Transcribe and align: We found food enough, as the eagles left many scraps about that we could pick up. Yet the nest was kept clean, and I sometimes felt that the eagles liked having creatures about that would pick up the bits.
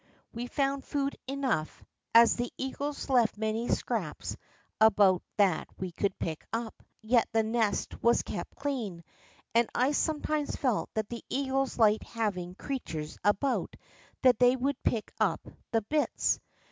We 0.33 0.47
found 0.47 0.83
food 0.83 1.15
enough, 1.27 1.83
as 2.15 2.35
the 2.35 2.51
eagles 2.57 3.07
left 3.07 3.37
many 3.37 3.67
scraps 3.69 4.35
about 4.79 5.21
that 5.37 5.67
we 5.77 5.91
could 5.91 6.17
pick 6.17 6.43
up. 6.51 6.81
Yet 7.03 7.29
the 7.33 7.43
nest 7.43 8.01
was 8.01 8.23
kept 8.23 8.55
clean, 8.55 9.03
and 9.53 9.69
I 9.75 9.91
sometimes 9.91 10.55
felt 10.55 10.91
that 10.95 11.09
the 11.09 11.23
eagles 11.29 11.77
liked 11.77 12.03
having 12.05 12.55
creatures 12.55 13.19
about 13.23 13.75
that 14.23 14.37
would 14.41 14.81
pick 14.81 15.13
up 15.19 15.47
the 15.71 15.83
bits. 15.83 16.39